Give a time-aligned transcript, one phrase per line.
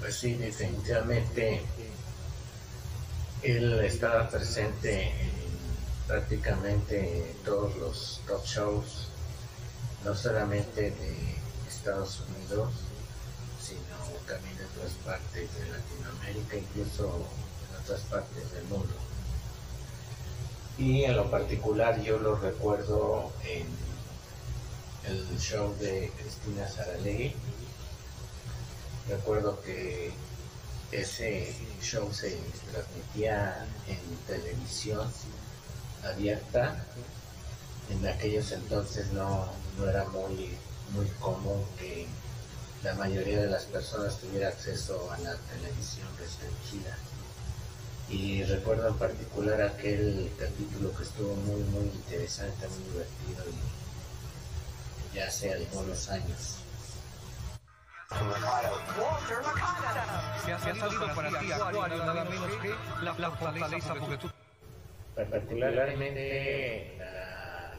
[0.00, 1.62] Pues sí, definitivamente
[3.42, 5.30] él estaba presente en
[6.06, 9.08] prácticamente todos los top shows,
[10.04, 11.36] no solamente de
[11.68, 12.72] Estados Unidos,
[13.62, 13.80] sino
[14.26, 17.26] también de otras partes de Latinoamérica, incluso
[17.70, 19.13] en otras partes del mundo.
[20.76, 23.66] Y en lo particular yo lo recuerdo en
[25.06, 27.34] el show de Cristina Saralegui.
[29.08, 30.12] Recuerdo que
[30.90, 32.36] ese show se
[32.72, 35.08] transmitía en televisión
[36.04, 36.84] abierta.
[37.90, 40.56] En aquellos entonces no, no era muy,
[40.92, 42.06] muy común que
[42.82, 46.96] la mayoría de las personas tuviera acceso a la televisión restringida.
[48.08, 53.44] Y recuerdo en particular aquel capítulo que estuvo muy, muy interesante, muy divertido
[55.12, 56.58] y ya hace algunos años.
[60.44, 62.68] Se ha salido para ti, Acuario, nada menos que
[63.02, 64.30] la, la fortaleza, porque tú...
[65.16, 67.78] Particularmente la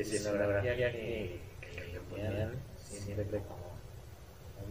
[0.00, 2.52] escenografía que, que le ponían
[2.84, 3.72] siempre como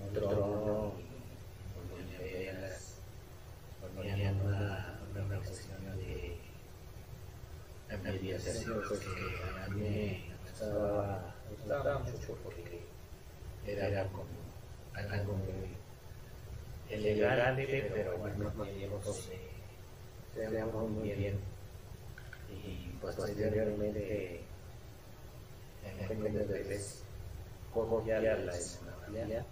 [0.05, 1.03] un trono y
[1.89, 2.95] ponían velas,
[3.95, 6.37] ponían una, una cuestión de
[8.09, 12.81] ambientación que a mí me gustaba, me gustaba mucho porque
[13.65, 14.25] era, era como
[14.93, 15.75] algo muy
[16.89, 21.39] elegante, pero al mismo tiempo se, veía muy bien.
[22.49, 24.41] Y posteriormente,
[25.83, 26.63] en el de
[28.05, 29.45] ya la escenografía,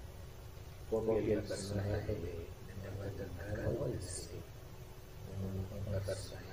[0.89, 2.47] cómo el personaje de,
[2.81, 4.29] de Walter Mercado es
[5.41, 6.48] un personaje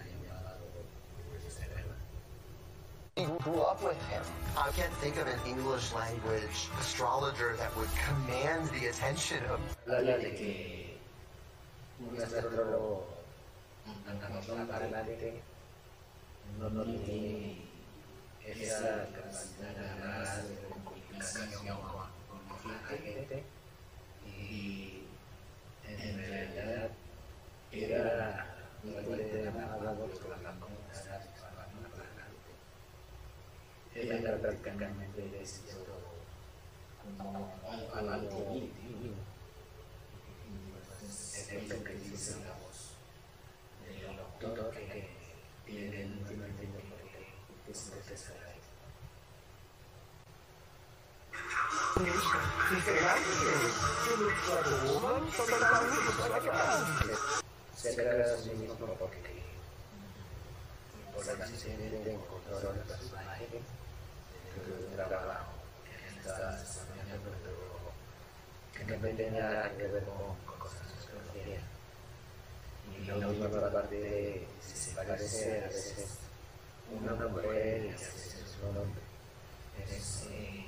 [3.19, 4.23] You grew up with him.
[4.59, 9.59] I can't think of an English language astrologer that would command the attention of.
[35.47, 35.79] Decidido
[37.19, 37.55] como
[38.03, 38.29] la del
[44.17, 45.09] doctor que
[45.65, 47.31] tiene el último tiempo porque
[47.71, 48.43] es necesario.
[57.77, 59.45] Se agrada a sí mismo porque
[61.15, 63.47] por accidente encontró al personaje
[64.65, 65.53] del trabajo
[65.85, 67.31] que estaba desarrollando,
[69.01, 70.81] no tenía que ver con cosas
[71.33, 71.61] quería.
[72.99, 76.19] Y la última parte se parece a veces
[76.91, 79.03] una mujer y a veces un hombre.
[79.91, 80.67] Es eh,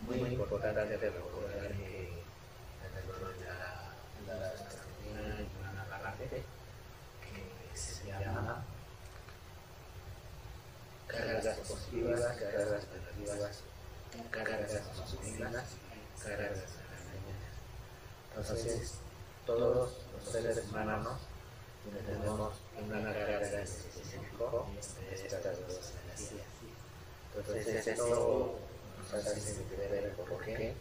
[0.00, 2.10] muy importante recordar que
[2.90, 3.92] de la,
[5.60, 6.42] una parte
[7.22, 8.64] que se llama
[11.06, 13.62] cargas positivas, cargas negativas,
[14.30, 15.64] cargas masculinas,
[16.22, 16.83] cargas.
[18.36, 18.94] Entonces,
[19.46, 21.18] todos los seres humanos
[22.06, 22.52] tenemos
[22.82, 24.44] una carga específica
[25.00, 26.46] de estas dos energías.
[27.36, 28.58] Entonces, esto
[28.98, 30.74] nos hace entender por qué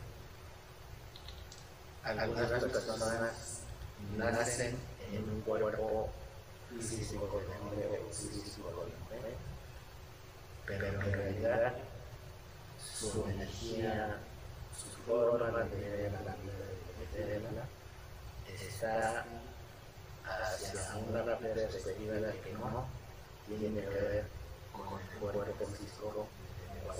[2.03, 3.59] algunas personas
[4.17, 4.77] nacen
[5.11, 6.09] en un cuerpo
[6.79, 9.35] físico de hombre o físico de mujer,
[10.65, 11.73] pero en realidad
[12.81, 14.17] su energía,
[14.75, 16.73] su forma de ver la vida,
[17.11, 17.65] de verla,
[18.47, 19.25] está
[20.25, 22.87] hacia una perspectiva que no
[23.47, 24.25] tiene que ver
[24.71, 26.27] con el cuerpo físico
[26.73, 26.93] de la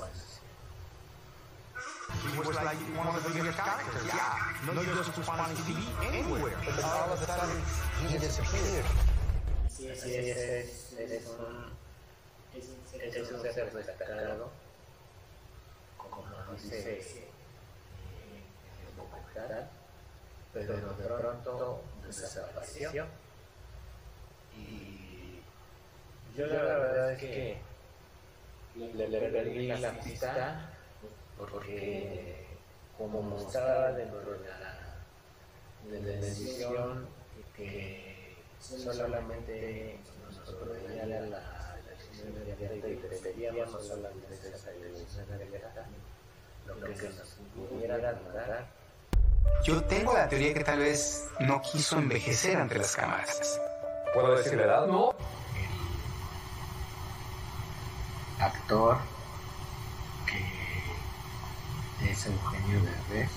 [2.13, 4.73] He was like one of the biggest characters, yeah.
[4.73, 6.55] Not just to Spanish TV, anywhere.
[6.63, 7.61] But all of a sudden,
[8.07, 8.85] he disappeared.
[9.67, 11.71] Sí, sí, ese es, es un,
[12.53, 14.51] es, es un ser destacado,
[15.97, 16.23] como
[16.61, 16.99] dice
[18.79, 19.69] el documental,
[20.53, 23.05] pero de pronto desapareció.
[24.55, 25.41] Y
[26.37, 27.57] yo la verdad es que
[28.75, 30.69] le, le perdí la pista
[31.37, 32.45] porque
[32.97, 34.77] como estaba dentro de la,
[35.89, 37.07] de la decisión
[37.55, 45.85] que solamente nos proveía la, la decisión de y preferíamos solamente esa televisión abierta,
[46.67, 48.21] lo que nos pudiera dar
[49.63, 53.59] Yo tengo la teoría que tal vez no quiso envejecer ante las cámaras.
[54.13, 54.87] ¿Puedo decir la edad?
[54.87, 55.13] No.
[58.39, 58.97] actor
[60.25, 63.29] que es Eugenio Derbez,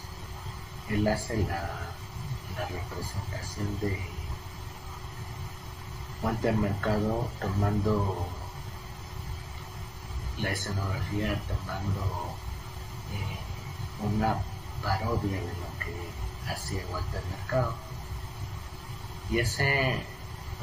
[0.88, 1.93] él hace la,
[2.56, 4.00] la representación de
[6.23, 8.26] Walter Mercado tomando
[10.38, 12.35] la escenografía, tomando
[13.12, 13.38] eh,
[14.05, 14.43] una
[14.87, 16.09] parodia de lo que
[16.49, 17.75] hacía Walter Mercado.
[19.29, 19.59] Y es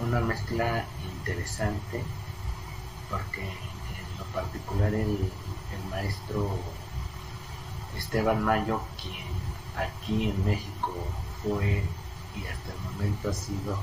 [0.02, 2.02] una mezcla interesante
[3.10, 5.30] porque en lo particular el,
[5.74, 6.58] el maestro
[7.98, 9.28] Esteban Mayo, quien
[9.76, 10.94] aquí en México
[11.44, 11.84] fue
[12.36, 13.78] y hasta el momento ha sido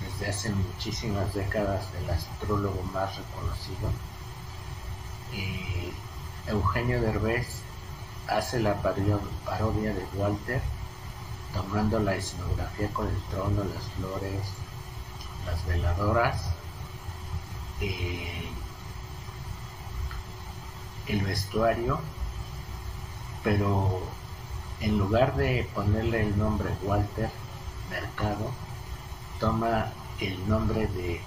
[0.00, 3.90] desde hace muchísimas décadas el astrólogo más reconocido.
[5.32, 5.92] Eh,
[6.46, 7.62] Eugenio Derbez
[8.30, 10.62] hace la parodia de Walter,
[11.52, 14.40] tomando la escenografía con el trono, las flores,
[15.46, 16.42] las veladoras,
[17.80, 18.48] eh,
[21.08, 22.00] el vestuario,
[23.42, 24.00] pero
[24.80, 27.30] en lugar de ponerle el nombre Walter
[27.90, 28.50] Mercado,
[29.40, 31.20] toma el nombre de,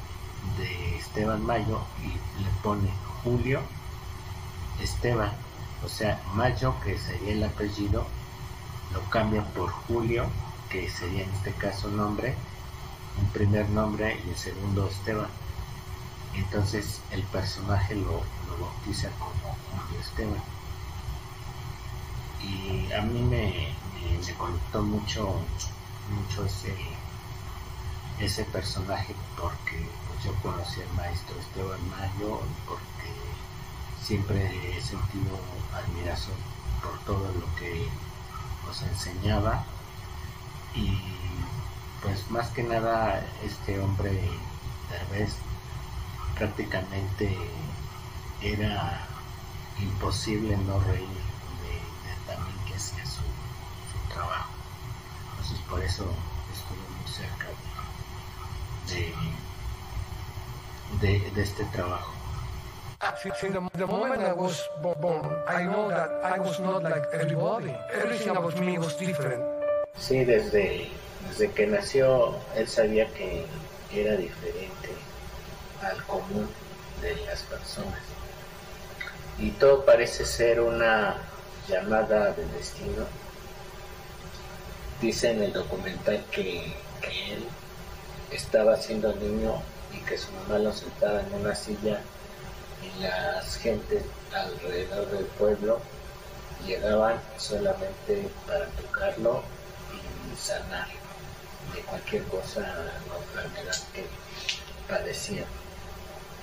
[0.57, 2.07] de Esteban Mayo y
[2.41, 2.89] le pone
[3.23, 3.61] Julio
[4.79, 5.31] Esteban,
[5.83, 8.05] o sea, Mayo, que sería el apellido,
[8.93, 10.25] lo cambia por Julio,
[10.69, 12.35] que sería en este caso nombre,
[13.19, 15.29] un primer nombre y el segundo Esteban.
[16.35, 20.43] Entonces el personaje lo, lo bautiza como Julio Esteban.
[22.41, 25.35] Y a mí me, me, me conectó mucho,
[26.09, 26.75] mucho ese,
[28.19, 33.22] ese personaje porque pues, yo conocí al maestro Esteban Mayo porque
[34.03, 35.39] siempre he sentido
[35.73, 36.35] admiración
[36.81, 37.87] por todo lo que
[38.65, 39.63] nos enseñaba.
[40.75, 40.99] Y
[42.01, 44.29] pues más que nada este hombre
[44.89, 45.35] Derbez
[46.35, 47.37] prácticamente
[48.41, 49.07] era
[49.79, 54.49] imposible no reír de, también que hacía su, su, trabajo.
[55.31, 56.05] Entonces por eso
[56.51, 57.47] estuve muy cerca
[58.89, 59.13] de,
[60.99, 62.12] de, de este trabajo
[63.21, 67.75] Since the, the moment I was born, I know that I was not like everybody.
[67.91, 69.43] Everything about me was different.
[69.97, 70.87] Sí, desde,
[71.27, 73.45] desde que nació, él sabía que
[73.93, 74.89] era diferente
[75.81, 76.47] al común
[77.01, 77.99] de las personas.
[79.37, 81.17] Y todo parece ser una
[81.67, 83.05] llamada del destino.
[85.01, 87.43] Dice en el documental que, que él
[88.31, 89.61] estaba siendo niño
[89.91, 91.99] y que su mamá lo sentaba en una silla
[92.83, 94.03] y las gentes
[94.33, 95.79] alrededor del pueblo
[96.65, 99.43] llegaban solamente para tocarlo
[99.91, 100.87] y sanar
[101.73, 102.61] de cualquier cosa
[103.11, 104.05] o enfermedad que
[104.87, 105.45] padecía.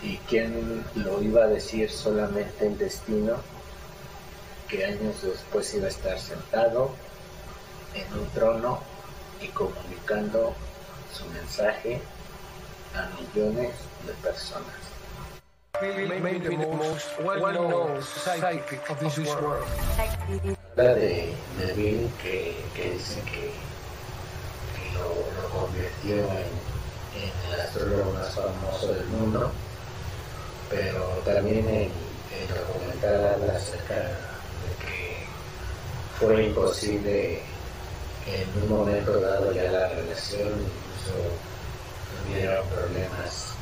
[0.03, 3.37] ¿Y quién lo iba a decir solamente el destino?
[4.69, 6.95] Que años después iba a estar sentado
[7.95, 8.81] en un trono
[9.41, 10.55] y comunicando
[11.13, 12.01] su mensaje
[12.95, 13.73] a millones
[14.07, 14.90] de personas.
[15.81, 19.65] Maybe the most well-known psychic of this world.
[20.77, 23.49] La de, de Bill que, que dice que,
[24.77, 25.09] que lo,
[25.41, 26.53] lo, convirtió en,
[27.17, 29.51] en el astrólogo más famoso del mundo,
[30.69, 35.25] pero también el, el documental habla acerca de que
[36.19, 37.41] fue imposible
[38.27, 41.17] en un momento dado ya la relación, incluso
[42.29, 43.55] hubiera problemas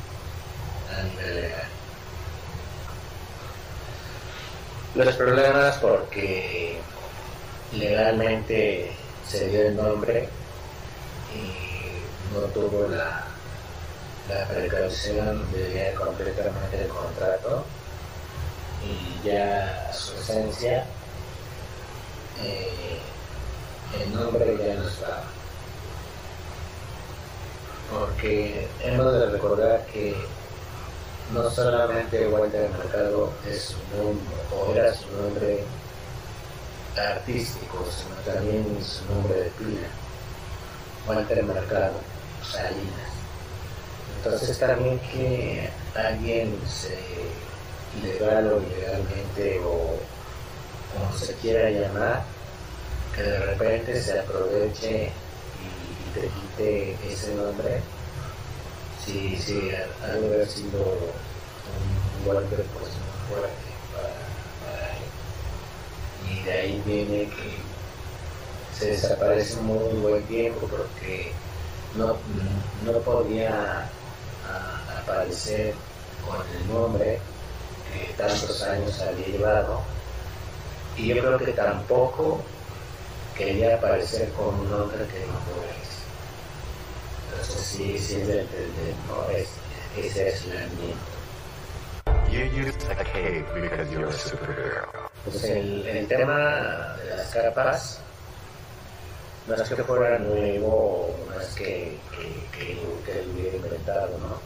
[0.93, 1.68] a nivel legal.
[4.95, 6.79] Los problemas porque
[7.73, 8.91] legalmente
[9.27, 10.27] se dio el nombre
[11.33, 13.23] y no tuvo la,
[14.27, 17.65] la precaución de completamente el contrato
[18.83, 20.85] y ya su esencia
[22.43, 22.99] eh,
[24.01, 25.23] el nombre ya no estaba.
[27.91, 30.15] Porque hemos de recordar que
[31.33, 35.63] no solamente Walter Mercado es su nombre, o era su nombre
[36.97, 39.87] artístico, sino también su nombre de pila,
[41.07, 41.93] Walter Mercado,
[42.43, 43.09] Salinas.
[44.17, 46.97] Entonces también que alguien se
[48.03, 49.97] legal o ilegalmente o
[50.93, 52.23] como se quiera llamar,
[53.15, 57.81] que de repente se aproveche y, te quite ese nombre,
[59.09, 59.71] sí, sí,
[60.03, 64.13] ha de haber sido un golpe pues muy fuerte para,
[64.61, 65.03] para él.
[66.31, 71.31] Y de ahí viene que se desaparece un muy buen tiempo porque
[71.95, 72.17] no,
[72.85, 73.89] no podía
[75.01, 75.73] aparecer
[76.25, 77.19] con el nombre
[77.91, 79.81] que tantos años había llevado
[80.95, 82.41] y yo creo que tampoco
[83.35, 85.39] quería aparecer con un nombre que no
[85.81, 85.88] es.
[89.35, 89.49] Es,
[89.97, 90.45] ese es.
[92.29, 94.87] You used a cave because you're a superhero.
[95.25, 97.99] Pues el, el tema de las carapas
[99.47, 104.39] no es que fuera nuevo, no es que, que, que, que lo hubiera inventado, ¿no?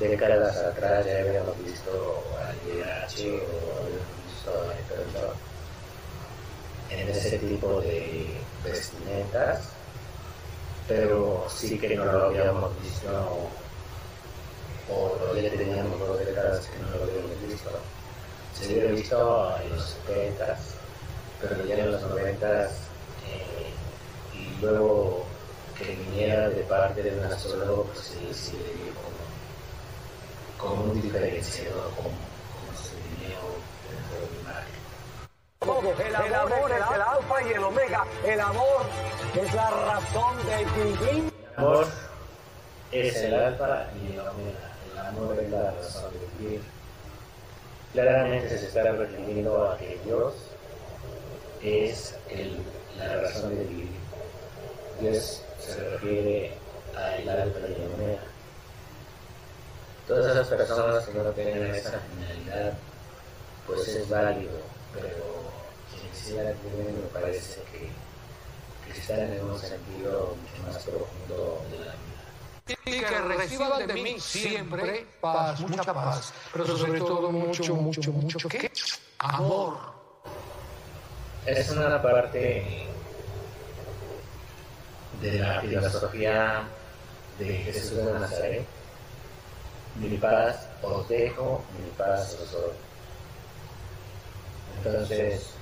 [0.00, 5.36] Décadas atrás ya habíamos visto al VIH o habíamos visto a Hyperlock
[6.90, 8.26] en ese tipo de
[8.64, 9.68] vestimentas,
[10.88, 13.48] pero sí que no lo habíamos visto
[14.90, 17.70] o ya teníamos dos décadas que no lo habíamos visto.
[18.54, 20.58] Se había visto en los 70,
[21.40, 22.68] pero ya en los 90 eh,
[24.34, 25.24] y luego
[25.76, 28.72] que viniera de parte de un astrólogo, pues sí, sí le
[30.58, 33.38] como, como un diferenciador, como, como se diría
[33.86, 34.78] dentro de mi marca.
[35.60, 38.06] Todo, el amor, es el alfa y el omega.
[38.24, 38.82] El amor
[39.34, 41.32] es la razón del fin.
[41.56, 41.86] El amor
[42.92, 44.76] es el alfa y el omega.
[44.92, 46.62] El amor es la razón de vivir.
[47.92, 50.34] Claramente se está refiriendo a que Dios
[51.62, 52.58] es el,
[52.96, 53.90] la razón de vivir.
[55.00, 56.52] Dios se refiere
[56.96, 58.22] al alfa y el omega.
[60.06, 62.72] Todas esas personas que no tengan esa finalidad,
[63.66, 64.60] pues es válido,
[64.94, 65.47] pero
[66.34, 67.88] me parece que,
[68.84, 72.18] que están en un sentido mucho más profundo de la vida.
[72.84, 78.48] Y que reciban de mí siempre paz, mucha paz, pero sobre todo mucho, mucho, mucho,
[78.48, 78.70] ¿qué?
[79.18, 79.78] Amor.
[81.46, 82.86] Es una parte
[85.22, 86.68] de la filosofía
[87.38, 88.66] de Jesús de Nazaret.
[89.96, 92.70] Mi paz os dejo, mi paz os doy.
[94.76, 95.57] Entonces,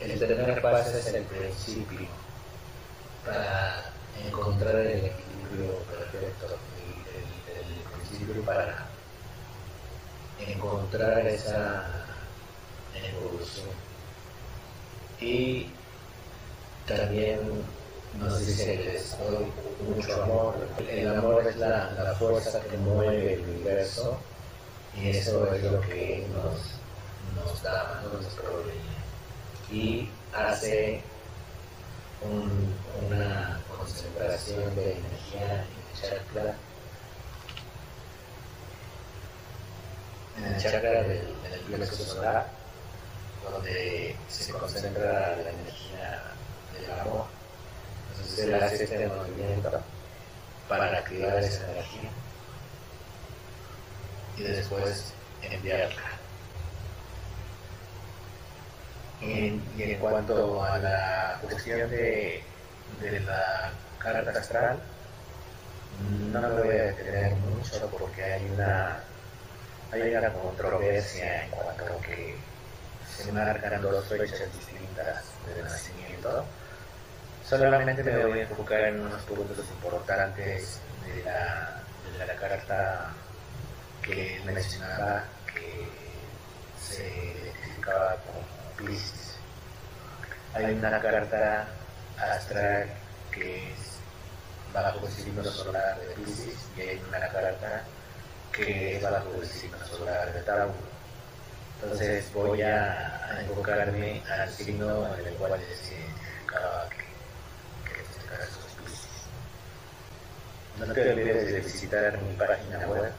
[0.00, 2.08] el tener paz es el principio
[3.24, 3.92] para
[4.26, 8.86] encontrar el equilibrio perfecto, el, el- el principio para
[10.46, 11.86] encontrar esa
[12.94, 13.66] evolución.
[15.20, 15.66] Y
[16.86, 17.38] también
[18.18, 19.52] nos dice que les doy
[19.86, 20.54] mucho amor.
[20.88, 24.18] El amor es la, la fuerza que mueve el universo
[24.96, 28.80] y eso es lo que nos, nos da, nos provee.
[29.72, 31.02] Y hace
[32.22, 32.74] un-
[33.08, 36.54] una concentración de energía en el chakra,
[40.38, 42.46] en el chakra del, del plexo solar,
[43.48, 46.22] donde se concentra la energía
[46.74, 47.26] del amor.
[48.12, 49.82] Entonces él hace este movimiento
[50.68, 52.10] para activar esa energía
[54.36, 55.12] y después
[55.42, 56.19] enviarla.
[59.20, 62.42] En- y en cuanto a la cuestión de,
[63.00, 64.78] de la carta astral,
[66.32, 68.98] no me voy a detener mucho porque hay una,
[69.92, 72.36] hay una controversia en cuanto a que
[73.14, 75.24] se marcan dos fechas distintas
[75.54, 76.44] de nacimiento.
[77.46, 81.82] Solamente me voy a enfocar en unos puntos importantes de la,
[82.18, 83.10] de la carta
[84.02, 85.86] que mencionaba que
[86.80, 88.40] se identificaba como
[90.54, 91.68] Hay una carta
[92.16, 92.88] astral
[93.30, 93.98] que es
[94.72, 97.84] bajo el signo solar de Pisces y hay una carta
[98.52, 100.72] que es bajo el signo solar de Tauro.
[101.82, 106.96] Entonces voy a enfocarme al signo en el cual se identificaba que,
[107.84, 109.08] que en este es Pisces.
[110.78, 113.12] No te olvides de visitar mi página web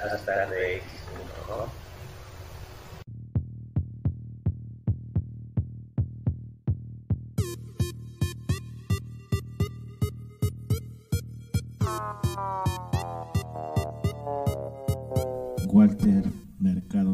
[0.00, 1.87] astralrex.com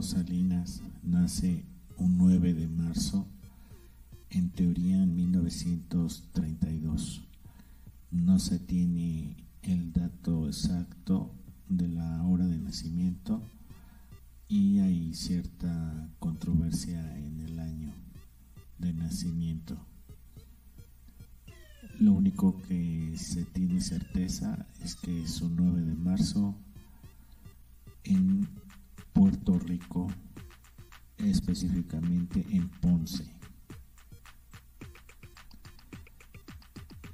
[0.05, 1.65] Salinas nace
[1.97, 3.27] un 9 de marzo,
[4.29, 7.23] en teoría en 1932.
[8.11, 11.31] No se tiene el dato exacto
[11.71, 13.41] de la hora de nacimiento
[14.47, 17.95] y hay cierta controversia en el año
[18.79, 19.79] de nacimiento.
[21.99, 26.55] Lo único que se tiene certeza es que es un 9 de marzo
[28.05, 28.47] en
[31.19, 33.25] específicamente en Ponce.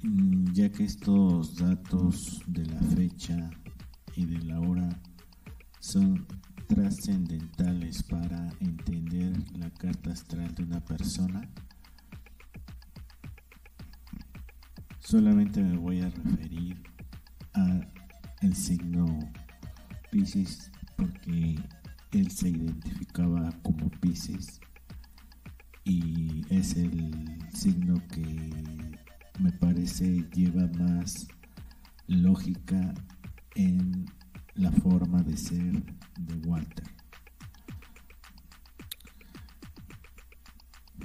[0.03, 3.49] Mm, ya que estos datos de la fecha
[4.15, 4.89] y de la hora
[5.79, 6.25] son
[6.67, 11.47] trascendentales para entender la carta astral de una persona,
[14.99, 16.81] solamente me voy a referir
[17.53, 17.81] a
[18.41, 19.19] el signo
[20.11, 21.55] Pisces porque
[22.11, 24.59] él se identificaba como Pisces
[25.83, 28.95] y es el signo que
[29.39, 31.27] me parece lleva más
[32.07, 32.93] lógica
[33.55, 34.05] en
[34.55, 35.83] la forma de ser
[36.19, 36.87] de Walter.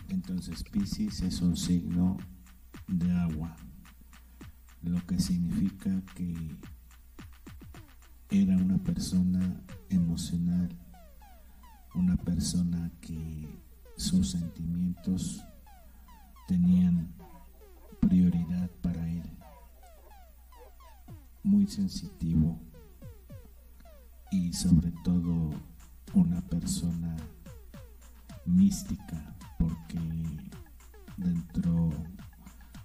[0.08, 2.16] Entonces Pisces es un signo
[2.88, 3.56] de agua,
[4.82, 6.34] lo que significa que
[8.30, 10.68] era una persona emocional,
[11.96, 13.48] una persona que
[13.96, 15.42] sus sentimientos
[16.46, 17.08] tenían
[18.00, 19.24] prioridad para él,
[21.42, 22.60] muy sensitivo
[24.30, 25.50] y sobre todo
[26.12, 27.16] una persona
[28.44, 29.98] mística porque
[31.16, 31.90] dentro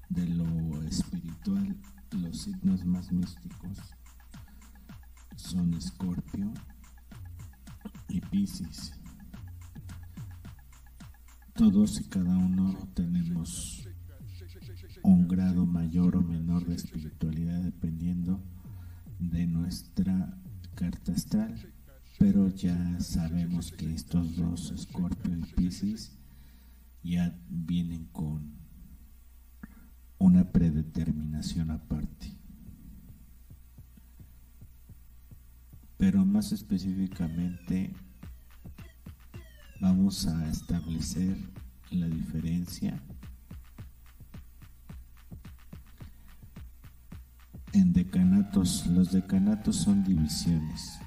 [0.10, 1.76] de lo espiritual
[2.12, 3.78] los signos más místicos
[5.36, 6.54] son Escorpio
[8.08, 9.01] y Piscis.
[11.62, 13.88] Todos y cada uno tenemos
[15.04, 18.42] un grado mayor o menor de espiritualidad dependiendo
[19.20, 20.42] de nuestra
[20.74, 21.54] carta astral,
[22.18, 26.18] pero ya sabemos que estos dos, Scorpio y Pisces,
[27.04, 28.56] ya vienen con
[30.18, 32.40] una predeterminación aparte.
[35.98, 37.94] Pero más específicamente
[39.82, 41.36] vamos a establecer
[41.90, 43.02] la diferencia
[47.74, 48.86] en decanatos.
[48.86, 51.00] Los decanatos son divisiones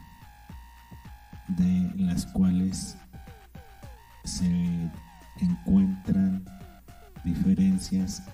[1.48, 2.96] de las cuales
[4.24, 4.90] se
[5.40, 6.44] encuentran
[7.24, 8.24] diferencias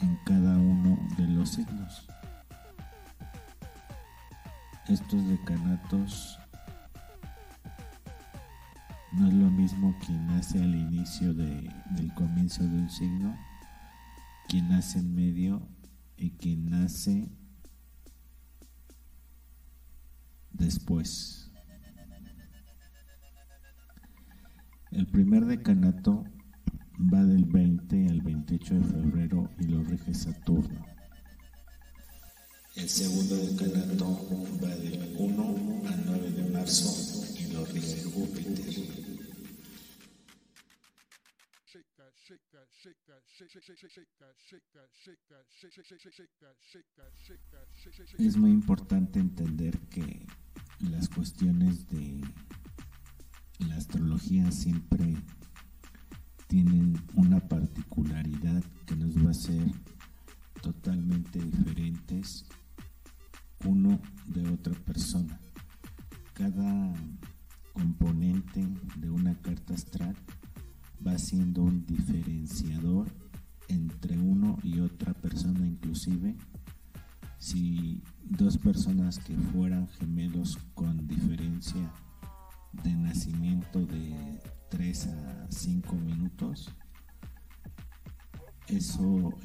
[0.00, 2.08] en cada uno de los signos.
[4.88, 6.41] Estos decanatos
[9.14, 13.36] no es lo mismo quien nace al inicio de, del comienzo de un signo,
[14.48, 15.68] quien nace en medio
[16.16, 17.30] y quien nace
[20.52, 21.50] después.
[24.90, 26.24] El primer decanato
[27.12, 30.84] va del 20 al 28 de febrero y lo rige Saturno.
[32.76, 34.06] El segundo decanato
[34.62, 39.01] va del 1 al 9 de marzo y lo rige Júpiter.
[48.18, 50.26] Es muy importante entender que
[50.80, 52.20] las cuestiones de
[53.58, 55.16] la astrología siempre
[56.48, 59.70] tienen una particularidad que nos va a ser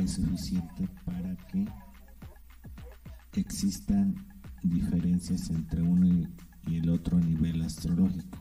[0.08, 1.66] suficiente para que
[3.34, 4.16] existan
[4.64, 6.08] diferencias entre uno
[6.66, 8.40] y el otro a nivel astrológico.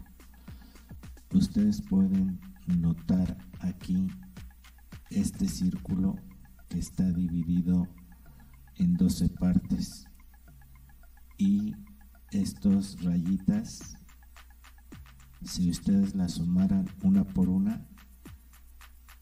[1.32, 4.08] Ustedes pueden notar aquí
[5.10, 6.16] este círculo
[6.68, 7.86] que está dividido
[8.76, 10.06] en 12 partes
[11.38, 11.74] y
[12.30, 13.96] estos rayitas
[15.42, 17.86] si ustedes las sumaran una por una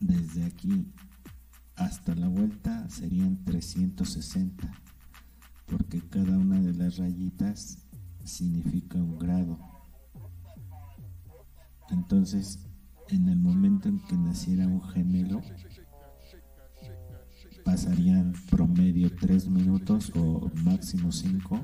[0.00, 0.92] desde aquí
[1.76, 4.70] hasta la vuelta serían 360
[5.66, 7.78] porque cada una de las rayitas
[8.24, 9.58] significa un grado.
[11.90, 12.58] Entonces
[13.08, 15.42] en el momento en que naciera un gemelo
[17.64, 21.60] pasarían promedio 3 minutos o máximo 5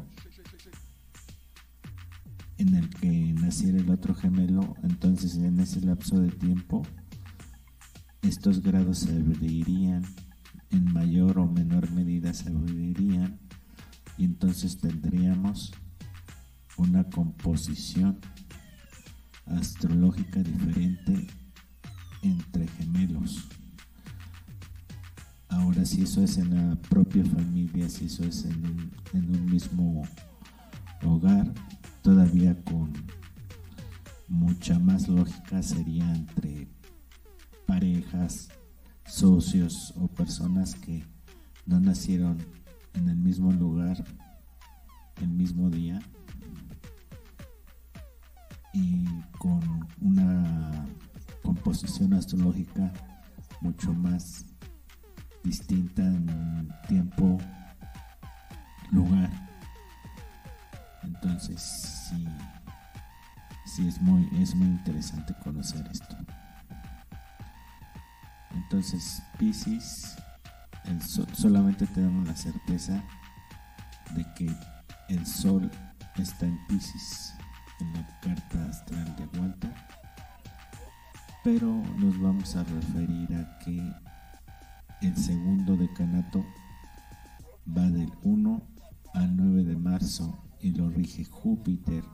[2.59, 6.83] en el que naciera el otro gemelo, entonces en ese lapso de tiempo
[8.23, 10.05] estos grados se dividirían
[10.71, 13.39] en mayor o menor medida se dividirían
[14.19, 15.73] y entonces tendríamos
[16.77, 18.19] una composición
[19.47, 21.27] astrológica diferente
[22.23, 23.49] entre gemelos.
[25.49, 29.47] Ahora, si eso es en la propia familia, si eso es en un, en un
[29.47, 30.03] mismo
[31.03, 31.53] hogar,
[32.03, 32.93] todavía con
[34.29, 36.69] mucha más lógica sería entre
[37.71, 38.49] parejas,
[39.07, 41.05] socios o personas que
[41.67, 42.37] no nacieron
[42.95, 43.97] en el mismo lugar
[45.21, 46.01] el mismo día
[48.73, 49.05] y
[49.39, 49.61] con
[50.01, 50.85] una
[51.45, 52.93] composición astrológica
[53.61, 54.47] mucho más
[55.45, 57.39] distinta en tiempo,
[58.91, 59.31] lugar.
[61.05, 61.61] Entonces,
[62.09, 62.27] sí,
[63.65, 66.17] sí es muy, es muy interesante conocer esto.
[68.71, 70.17] Entonces, Pisces,
[71.33, 73.03] solamente tenemos la certeza
[74.15, 74.49] de que
[75.09, 75.69] el Sol
[76.17, 77.35] está en Pisces,
[77.81, 79.75] en la carta astral de Walter,
[81.43, 81.67] pero
[81.99, 83.93] nos vamos a referir a que
[85.03, 86.47] el segundo decanato
[87.77, 88.63] va del 1
[89.15, 92.05] al 9 de marzo y lo rige Júpiter,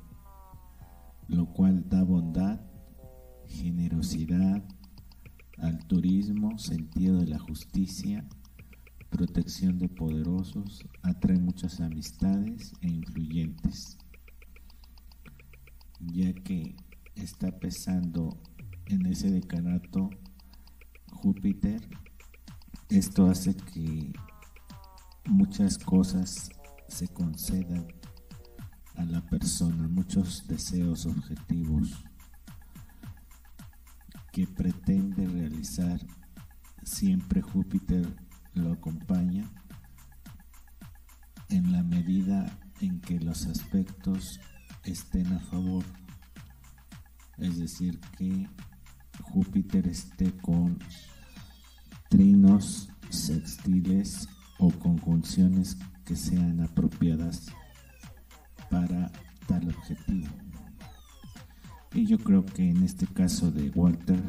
[1.29, 2.59] lo cual da bondad,
[3.45, 4.65] generosidad,
[5.59, 8.25] altruismo, sentido de la justicia,
[9.11, 13.99] protección de poderosos, atrae muchas amistades e influyentes,
[16.01, 16.77] ya que
[17.15, 18.37] está pesando
[18.87, 20.11] en ese decanato
[21.11, 21.89] Júpiter
[22.89, 24.13] esto hace que
[25.29, 26.51] muchas cosas
[26.87, 27.89] se concedan
[28.95, 32.05] a la persona, muchos deseos, objetivos
[34.37, 35.99] que pretende realizar.
[36.83, 38.07] Siempre Júpiter
[38.53, 39.51] lo acompaña
[41.49, 44.39] en la medida en que los aspectos
[44.85, 45.87] estén a favor.
[47.39, 48.47] Es decir, que
[49.23, 50.79] Júpiter esté con
[52.11, 57.47] trinos, sextiles o conjunciones que sean apropiadas
[58.69, 59.11] para
[59.47, 60.46] tal objetivo.
[61.97, 64.23] Y yo creo que en este caso de Walter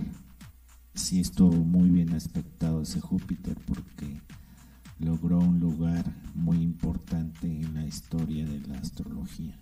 [0.93, 4.21] sí estuvo muy bien aspectado ese Júpiter porque
[4.99, 9.59] logró un lugar muy importante en la historia de la astrología,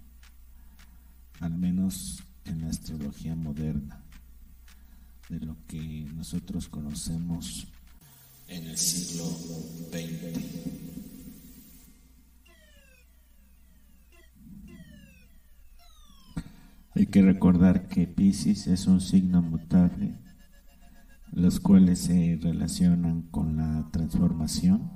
[1.39, 4.03] al menos en la astrología moderna,
[5.27, 7.65] de lo que nosotros conocemos
[8.47, 9.25] en el siglo
[9.91, 11.14] XX.
[16.97, 20.17] Hay que recordar que Pisces es un signo mutable,
[21.33, 24.91] los cuales se relacionan con la transformación,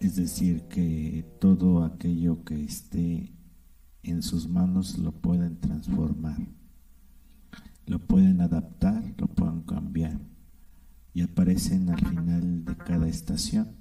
[0.00, 3.32] es decir, que todo aquello que esté
[4.02, 6.48] en sus manos lo pueden transformar,
[7.86, 10.18] lo pueden adaptar, lo pueden cambiar
[11.12, 13.76] y aparecen al final de cada estación.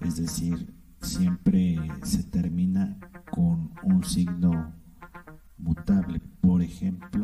[0.00, 2.98] Es decir, siempre se termina
[3.30, 4.83] con un signo
[6.74, 7.23] ejemplo,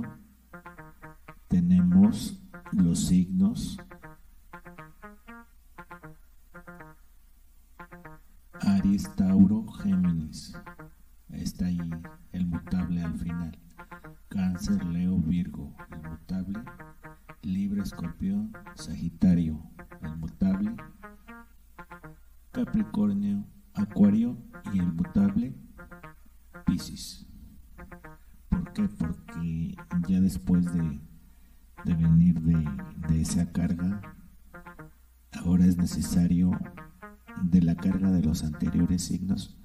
[39.03, 39.57] signos,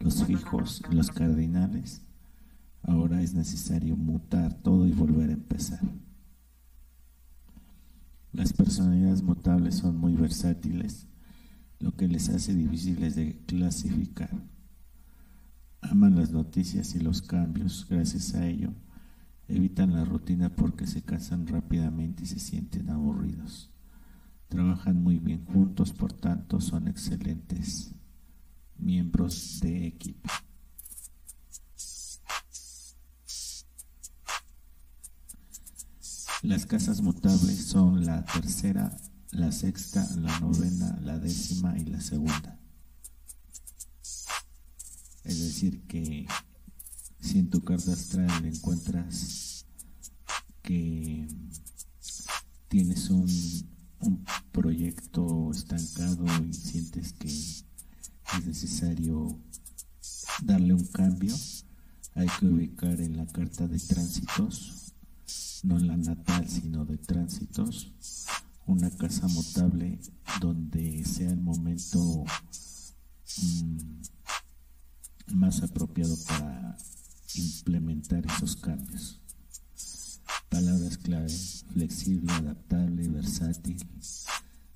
[0.00, 2.02] los fijos, los cardinales,
[2.82, 5.80] ahora es necesario mutar todo y volver a empezar.
[8.32, 11.06] Las personalidades mutables son muy versátiles,
[11.78, 14.30] lo que les hace difíciles de clasificar.
[15.80, 18.72] Aman las noticias y los cambios, gracias a ello
[19.50, 23.70] evitan la rutina porque se cansan rápidamente y se sienten aburridos.
[24.48, 27.94] Trabajan muy bien juntos, por tanto son excelentes
[28.80, 30.30] miembros de equipo.
[36.42, 38.96] Las casas mutables son la tercera,
[39.30, 42.58] la sexta, la novena, la décima y la segunda.
[45.24, 46.26] Es decir, que
[47.20, 49.66] si en tu carta astral encuentras
[50.62, 51.28] que
[52.68, 53.28] tienes un,
[54.00, 57.28] un proyecto estancado y sientes que
[58.38, 59.38] es necesario
[60.42, 61.34] darle un cambio,
[62.14, 64.90] hay que ubicar en la carta de tránsitos
[65.62, 67.92] no la natal, sino de tránsitos,
[68.66, 69.98] una casa mutable
[70.40, 72.24] donde sea el momento
[73.42, 74.02] mm,
[75.34, 76.76] más apropiado para
[77.34, 79.20] implementar esos cambios.
[80.48, 81.28] Palabras clave,
[81.72, 83.86] flexible, adaptable, versátil,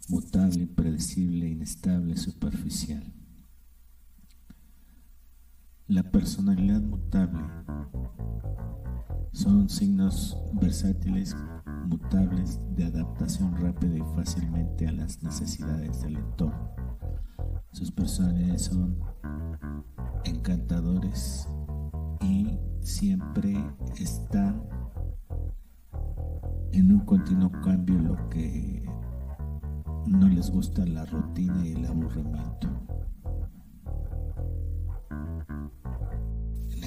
[0.08, 3.02] mutable, impredecible, inestable, superficial.
[5.86, 7.42] La personalidad mutable
[9.32, 11.36] son signos versátiles,
[11.84, 16.70] mutables, de adaptación rápida y fácilmente a las necesidades del entorno.
[17.72, 18.98] Sus personalidades son
[20.24, 21.46] encantadores
[22.22, 23.54] y siempre
[23.98, 24.62] están
[26.72, 28.88] en un continuo cambio lo que
[30.06, 32.83] no les gusta la rutina y el aburrimiento.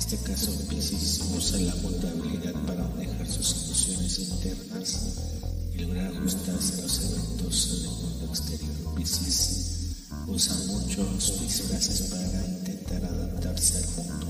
[0.09, 5.17] Este caso, Pisces usa la mutabilidad para manejar sus emociones internas
[5.73, 8.95] y lograr ajustarse a los eventos del mundo exterior.
[8.95, 14.26] Pisces usa muchos disfraces para intentar adaptarse al mundo.